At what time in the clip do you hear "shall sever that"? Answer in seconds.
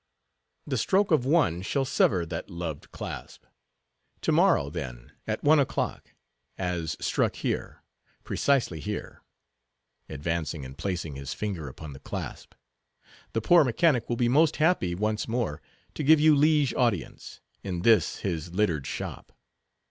1.61-2.49